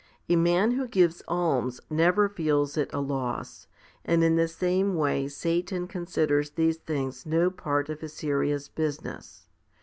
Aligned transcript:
A 0.27 0.35
man 0.35 0.71
who 0.71 0.87
gives 0.87 1.21
alms 1.27 1.79
never 1.87 2.27
feels 2.27 2.75
it 2.75 2.91
a 2.91 2.99
loss, 2.99 3.67
and 4.03 4.23
in 4.23 4.35
the 4.35 4.47
same 4.47 4.95
way 4.95 5.27
Satan 5.27 5.87
considers 5.87 6.49
these 6.49 6.77
things 6.77 7.23
no 7.23 7.51
part 7.51 7.87
of 7.87 8.01
his 8.01 8.13
serious 8.13 8.67
business. 8.67 9.45